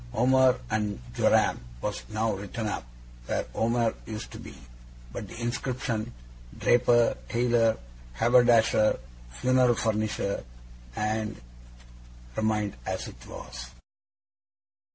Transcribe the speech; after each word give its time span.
OMER 0.15 0.59
AND 0.71 0.99
Joram 1.13 1.63
was 1.79 2.01
now 2.09 2.33
written 2.33 2.65
up, 2.65 2.85
where 3.27 3.45
OMER 3.53 3.93
used 4.07 4.31
to 4.31 4.39
be; 4.39 4.55
but 5.13 5.27
the 5.27 5.39
inscription, 5.39 6.11
DRAPER, 6.57 7.15
TAILOR, 7.29 7.77
HABERDASHER, 8.13 8.99
FUNERAL 9.29 9.75
FURNISHER, 9.75 10.43
&c., 10.97 11.35
remained 12.35 12.75
as 12.87 13.07
it 13.07 13.27
was. 13.27 13.69